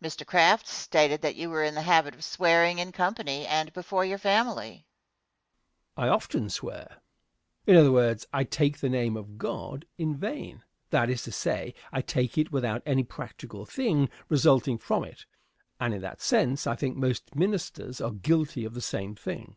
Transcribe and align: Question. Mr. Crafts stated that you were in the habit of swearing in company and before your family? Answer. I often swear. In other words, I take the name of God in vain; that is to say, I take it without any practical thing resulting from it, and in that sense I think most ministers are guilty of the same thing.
Question. 0.00 0.24
Mr. 0.24 0.26
Crafts 0.26 0.72
stated 0.72 1.20
that 1.20 1.36
you 1.36 1.50
were 1.50 1.62
in 1.62 1.74
the 1.74 1.82
habit 1.82 2.14
of 2.14 2.24
swearing 2.24 2.78
in 2.78 2.92
company 2.92 3.46
and 3.46 3.70
before 3.74 4.06
your 4.06 4.16
family? 4.16 4.86
Answer. 5.98 5.98
I 5.98 6.08
often 6.08 6.48
swear. 6.48 7.02
In 7.66 7.76
other 7.76 7.92
words, 7.92 8.26
I 8.32 8.44
take 8.44 8.78
the 8.78 8.88
name 8.88 9.18
of 9.18 9.36
God 9.36 9.84
in 9.98 10.16
vain; 10.16 10.64
that 10.88 11.10
is 11.10 11.22
to 11.24 11.32
say, 11.32 11.74
I 11.92 12.00
take 12.00 12.38
it 12.38 12.50
without 12.50 12.82
any 12.86 13.04
practical 13.04 13.66
thing 13.66 14.08
resulting 14.30 14.78
from 14.78 15.04
it, 15.04 15.26
and 15.78 15.92
in 15.92 16.00
that 16.00 16.22
sense 16.22 16.66
I 16.66 16.74
think 16.74 16.96
most 16.96 17.34
ministers 17.36 18.00
are 18.00 18.12
guilty 18.12 18.64
of 18.64 18.72
the 18.72 18.80
same 18.80 19.14
thing. 19.14 19.56